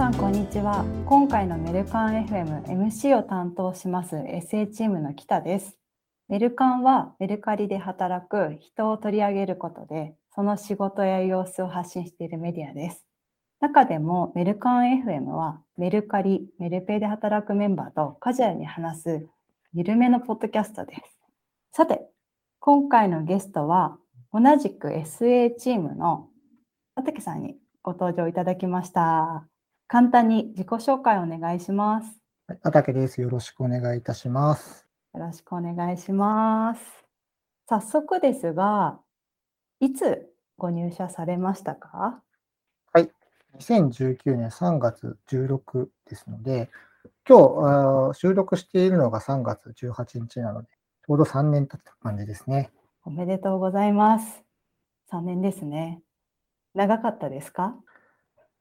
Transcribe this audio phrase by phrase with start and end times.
[0.00, 5.76] さんこんにちは今回のメルカン FM MC を担当します SA チームの北です
[6.26, 13.04] メルカンはメルカリで働く人を取り上げることでその仕事や様子を発信しているメディアです
[13.60, 19.26] 中でもメルカン FM はメルカリ、メルペイで働くメンバーとカジュアルに話す
[19.74, 21.02] 緩めのポッドキャストです。
[21.72, 22.00] さて、
[22.58, 23.98] 今回のゲストは
[24.32, 26.30] 同じく SA チームの
[26.94, 29.49] 畑さんにご登場いただきました。
[29.92, 32.16] 簡単に自己紹介をお願いします。
[32.62, 33.20] 畑です。
[33.20, 34.86] よろしくお願いいたします。
[35.12, 36.80] よろしくお願いします。
[37.68, 39.00] 早速ですが、
[39.80, 42.22] いつご入社されましたか？
[42.92, 43.10] はい。
[43.58, 46.70] 2019年3月16ですので、
[47.28, 50.68] 今日収録しているのが3月18日なので、
[51.04, 52.70] ちょうど3年経った感じですね。
[53.04, 54.44] おめでとうございます。
[55.10, 56.00] 3年ですね。
[56.76, 57.74] 長かったですか？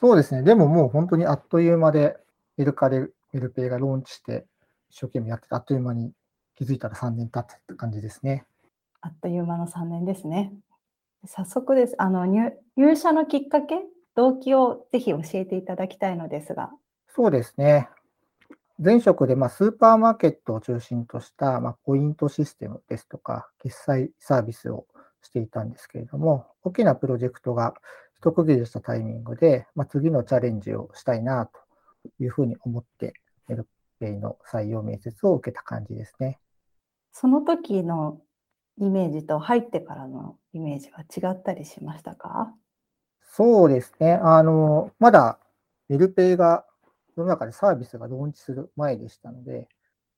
[0.00, 0.42] そうですね。
[0.42, 2.16] でももう本当にあっという間で、
[2.56, 2.98] メルカリ、
[3.32, 4.46] メルペイがローンチして、
[4.90, 6.12] 一生懸命やってあっという間に
[6.56, 8.44] 気づいたら3年経ったって感じですね。
[9.02, 10.52] あっという間の3年ですね。
[11.26, 11.94] 早速です。
[11.98, 13.80] あの入社のきっかけ、
[14.14, 16.70] 動機をぜひ教えていただきたいのですが。
[17.08, 17.88] そうですね。
[18.78, 24.86] 前職でまあスーパーマーケットを中心としたまあポイントシステムですとか、決済サービスを
[25.22, 27.74] していたんですけれども、大きなプロジェクトが
[28.22, 31.58] 一区切りしたタイミングで、まあ、次のチャレンジをしたいなと
[32.22, 33.14] いうふうに思って、
[33.48, 33.66] メル
[33.98, 36.38] ペイの採用面接を受けた感じですね。
[37.12, 38.20] その時の
[38.78, 42.54] イメージと入ってからのイメージは違ったりしましたか？
[43.22, 44.12] そうですね。
[44.22, 45.38] あの、まだ
[45.88, 46.66] メルペイが
[47.16, 49.66] 世の中でサービスがローンチする前でしたので、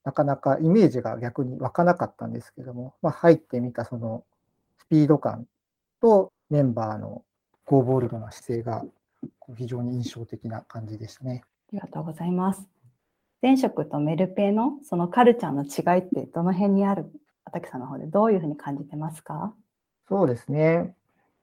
[0.02, 4.24] なかなかイメージが逆に湧かなかったんですけども、まあ、入ってみたその
[4.80, 5.46] スピード感
[6.00, 7.22] とメンバーの
[7.64, 8.84] ゴーボールドな姿勢が
[9.56, 11.44] 非常に印象的な感じでしたね。
[11.44, 12.66] ありがとうございます。
[13.40, 17.10] 前職とメルペイのそのカルチャーの違いってどの辺にある
[17.44, 19.54] 畑さんの方でどういうふうに感じてますか？
[20.08, 20.94] そうですね。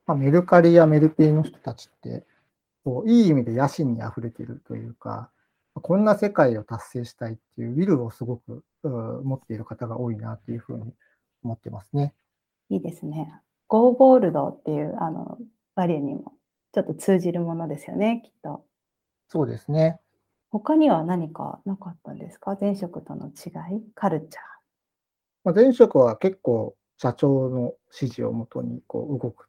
[0.06, 2.26] まあ、メルカリやメルペイの人たちって
[2.84, 5.30] こういい意味で野心にあふれているというか、
[5.74, 8.64] こんな世界を達成したいっていうウィルをすごく
[9.24, 10.94] 持っている方が多いなというふうに
[11.44, 12.14] 思ってますね。
[12.70, 13.34] いいですね。
[13.68, 15.38] ゴーゴールドっていうあの
[15.75, 16.34] バリューにも
[16.74, 18.66] ちょっと通じるものですよね、きっと。
[19.28, 20.00] そうですね。
[20.50, 22.57] 他には何かなかったんですか？
[22.59, 24.44] 前職との違い、カルチャー。
[25.44, 29.47] まあ、前職は結構社長の指示をもとにこう動く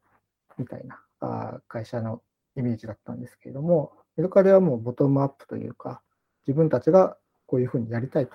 [0.59, 2.23] みたいなあ会社の
[2.57, 6.03] イメージだったんですけれども、メルカリはもうボトムアップというか、
[6.47, 7.17] 自分たちが
[7.47, 8.35] こういうふうにやりたいと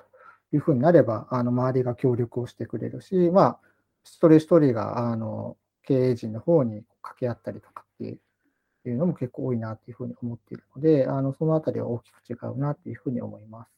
[0.52, 3.60] いうふうになれば、あの周りが協力をしてくれるし、まあ、
[4.04, 8.18] 一人一人があの経営陣の方に掛け合ったりとかって
[8.90, 13.70] いうのも結構多いなというふうに思っているので、あのそのあたりは大きく違うなというふうに思います。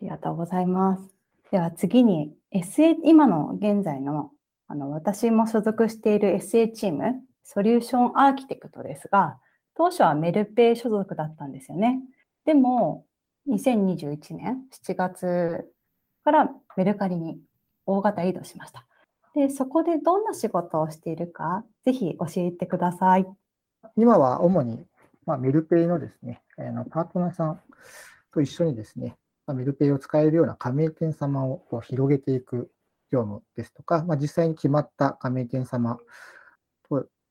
[0.00, 1.02] ありがとうございます。
[1.50, 4.30] では次に SA、今の現在の
[4.68, 9.38] あの私も所属している SA チーム、ソリューションアーキテクトですが、
[9.74, 11.98] 当初はメルペイ所属だったんですよね。
[12.44, 13.04] でも、
[13.48, 15.68] 2021年7月
[16.22, 17.40] からメルカリに
[17.86, 18.86] 大型移動しました。
[19.34, 23.26] で、そこでどんな仕事をしているか、ぜひ教えてください。
[23.96, 24.84] 今は主に、
[25.26, 27.60] まあ、メルペイのですね、あのパートナーさん
[28.32, 32.70] と一緒にですね、まあ、メルペイを使えるような加盟店様をこう広げていく
[33.12, 35.98] 業務ですとか、まあ、実際に決まった加盟店様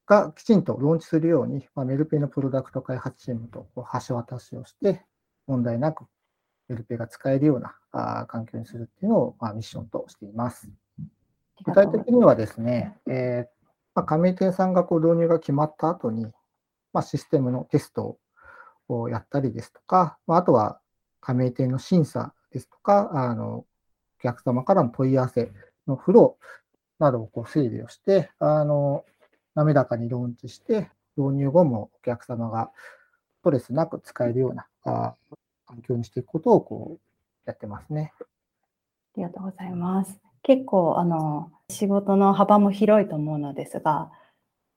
[0.06, 5.06] がきちんとローンチするように、まあ、メルペイのプロダクト開発チームとこう橋渡しをして、
[5.46, 6.06] 問題なく
[6.68, 10.70] メルペイが使えるようなあ環境にするっていうのを、まあ、ミッションとしています。
[11.66, 13.60] 具体的にはですね、えー
[13.96, 16.26] まあ、加盟店さんがこう導入が決まった後に、
[16.94, 18.18] まあ、システムのテスト
[18.88, 20.80] をやったりですとか、まあ、あとは
[21.22, 23.66] 加盟店の審査ですとか、あのお
[24.22, 25.52] 客様からの問い合わせ
[25.88, 29.06] のフローなどをこう整理をして、あの
[29.56, 32.72] 滑らかにローンチして、導入後もお客様が
[33.42, 35.16] ストレスなく使えるようなあ
[35.66, 37.00] 環境にしていくことをこう
[37.46, 38.14] やってますね。
[38.20, 38.24] あ
[39.18, 40.29] りがとうございます。
[40.44, 44.12] 結構あの仕事の幅も広いと思うのですが、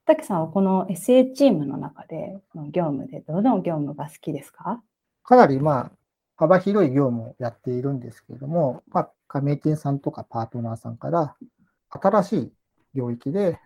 [0.04, 4.82] 竹さんはこの SA チームの中での業務でどの業務が好きですか？
[5.22, 5.90] かなりまあ
[6.36, 11.36] 幅広い業務をやっているんですけれども、まあ、加盟店さんとかパートナーさんから
[11.88, 12.52] 新しい
[12.94, 13.60] 領域で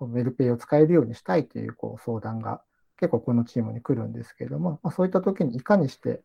[0.00, 2.60] メルペイを使えるようにしたいというこう相談が
[2.98, 6.20] 結構このチームに来るんですけれども、まあ、そういった時にいかにして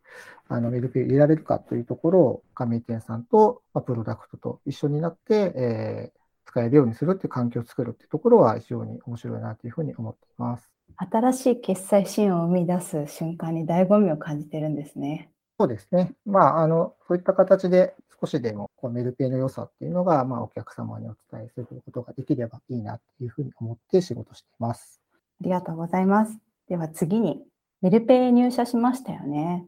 [0.47, 10.69] あのメルペイを入れられるかというところを加盟店さんと、まあ、プロダクトと一緒になって、えー、使えるようにするっていう環境を作るっていうところは非常に面白いなというふうに思っています。
[10.97, 15.29] 新しい決済シーンを生み出す瞬間に醍醐味を感じてるんですね。
[15.59, 16.13] そうですね。
[16.25, 25.01] まあ、あの、そういった形で少しでもこうメルペイの良さっていうのが、まあ、お客様にお伝えすることができればいいなっていうふうに思って仕事しています。
[25.41, 26.52] ありがとうございます。
[26.73, 27.39] では次に、
[27.83, 29.67] メルペイ入社しましたよね。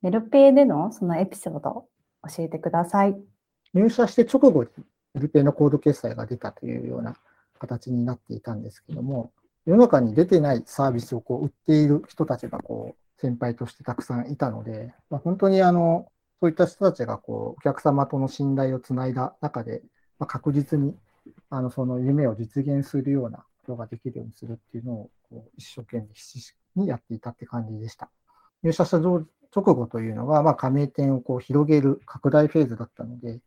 [0.00, 1.86] メルペイでのそのエピソード
[2.34, 3.14] 教えてください。
[3.74, 4.70] 入社して直後に
[5.12, 7.14] メルペイのコード決済が出たというような
[7.58, 9.32] 形になっていたんですけども、
[9.66, 16.10] 世の中に出てないサービスをこう売っている人たちがこう先輩としてたくさんいたので、まあ、本当にあの
[16.40, 19.82] そういった人たちがこうお客様との信頼をつないだ中で、
[20.18, 20.94] まあ、確実に
[21.50, 28.10] あのその夢を実現するようなことができるようにするっていうのをこう一生懸命必死にやっていたって感じでした。
[28.62, 33.40] 入社した直後というのは、まあ、加盟店をこう広げる拡大フェーズだったので、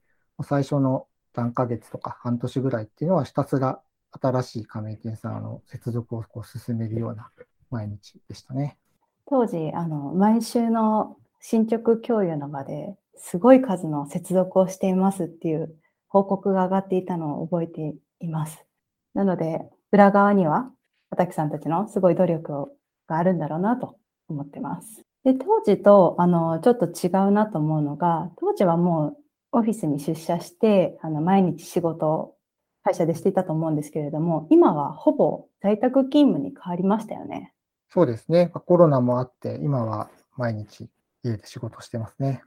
[0.44, 3.82] 最初の何ヶ月とか半年ぐらいっていうのはひたすら
[4.12, 7.30] 新しい加盟店さんの接続をこう進めるような
[7.70, 8.78] 毎日でしたね。
[9.26, 15.76] 当時、あの毎週の進捗共有の場ですごい数の接続をしていますっていう
[16.08, 18.66] 報告が上がっていたのを覚えています。
[19.14, 20.72] なので、裏側には、
[21.10, 22.72] 畑さんたちのすごい努力
[23.08, 23.98] があるんだろうなと
[24.28, 25.02] 思ってます。
[25.24, 29.18] で、当時と、あの、ちょっと違うなと思うのが、当時はもう
[29.52, 32.36] オフィスに出社して、あの、毎日仕事を
[32.84, 37.54] 会社でしていたと思うんですけれども、今はほぼ在宅勤務に変わりましたよね。
[37.90, 38.48] そうですね。
[38.48, 40.88] コロナもあって、今は毎日
[41.24, 42.44] 家で仕事してますね。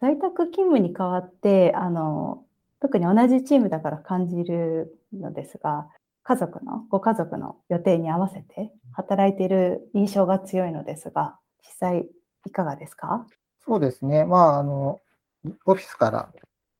[0.00, 2.44] 在宅勤務に変わって、あの、
[2.80, 5.88] 特に同じチームだから感じるのですが、
[6.28, 12.08] 家族の、ご家族の予定に合わせて働いている印象が強いのですが、実際
[12.44, 13.24] いかがですか？
[13.64, 14.24] そうですね。
[14.24, 15.00] まあ、あの、
[15.66, 16.28] オフィスから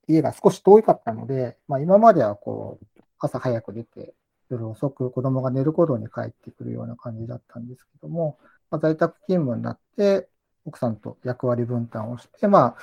[0.09, 4.15] 家が少し遠かったので、まあ、今まではこう、朝早く出て、
[4.51, 8.39] 夜遅く子供が寝る頃に帰ってくるような感じだったんですけども、
[8.73, 10.29] まあ、在宅勤務になって、
[10.65, 12.77] 奥さんと役割分担をして、まあ、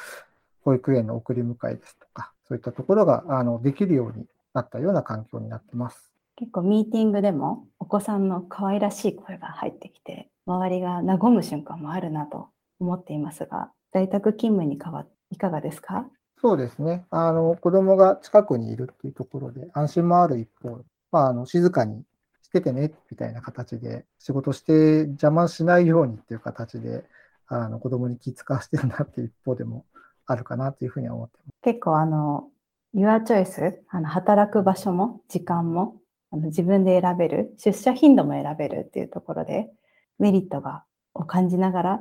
[0.62, 6.12] 保育園の送り迎えですとか、そういったところがあのできるようになったような環境になってます。
[6.43, 12.49] 結構ミーティングでもお子さんの可愛らしい声が入ってきて、周りが和む瞬間もあるなと
[12.81, 16.05] 思っていますが、在宅勤務に変わっていかがですか？
[16.41, 17.05] そうですね。
[17.11, 20.81] あの、子供が近くにいるっていうところで安心もある一方、
[21.13, 22.03] まあ、あの、静かに
[22.41, 27.05] しててね、みたいな形で、仕事して邪魔しないようにっていう形で、
[27.47, 29.85] あの、子供に気遣わしてるなっていう一方でも
[30.25, 31.55] あるかなというふうに思ってます。
[31.61, 32.49] 結構、あの、
[32.93, 35.95] Your Choice、あの、働く場所も時間も
[36.33, 39.69] あの自分で選べる、出社頻度も選べるっていうところで、
[40.18, 40.83] メリットが
[41.13, 42.00] を感じながら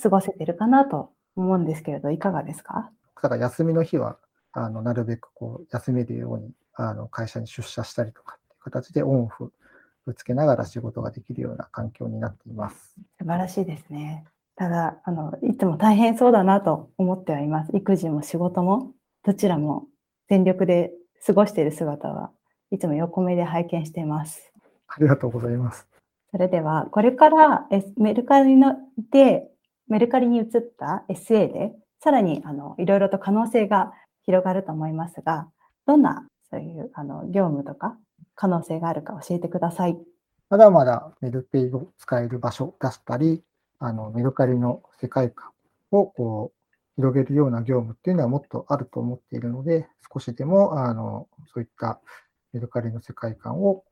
[0.00, 2.90] 過ごせてるかなと思うんですけれど、いかがですか？
[3.16, 4.16] だから休みの日は、
[4.52, 9.52] あの、なるべくこう、休めるように、あの、会社に出社したりとかっていう形でオンオフ
[10.06, 12.94] ぶつけながら仕事ができるような環境になっています。
[13.18, 14.24] 素晴らしいですね。
[14.54, 17.72] ただ、あの、いつも大変そうだなと思ってはいます。
[17.74, 18.92] 育児も仕事も、
[19.24, 19.86] どちらも
[20.28, 20.92] 全力で
[21.26, 22.30] 過ごしている姿は
[22.74, 24.52] いつも横目で拝見しています。
[24.88, 25.86] ありがとうございます。
[26.32, 28.74] それでは、これからメルカリの
[29.12, 29.48] で、
[29.86, 33.92] メルカリに移った SA でさらにあのいろいろと可能性が
[34.24, 35.48] 広がると思いますが、
[35.86, 37.96] どんなそういうあの業務とか
[38.34, 39.96] 可能性があるか教えてください。
[40.50, 43.44] まだまだメルペイを使える場所だったり、
[43.78, 45.52] あのメルカリの世界観
[45.92, 52.00] をこう広げるような業務っていうのはもっとあると思っているので、少しでもあのそういった
[52.54, 53.84] メルカリの世界観を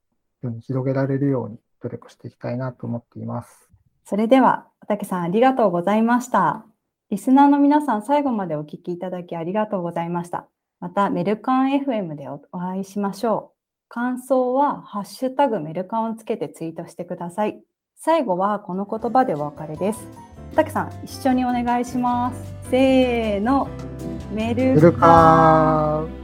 [0.60, 3.68] 広げられるように努力していきたいなと思っています。
[4.04, 6.64] それでは、おたけさんありがとうございました。
[7.10, 10.46] リスナーの皆さん、最後までお聞きいただきありがとうございました。
[10.80, 13.58] また、メルカン FM でお会いしましょう。
[13.88, 17.60] 感想は、ハッシュタグメルカンをつけてツイートしてください。
[17.96, 20.08] 最後は、この言葉でお別れです。
[20.54, 22.70] たけさん、一緒にお願いします。
[22.70, 23.68] せーの、
[24.32, 26.21] メルカン。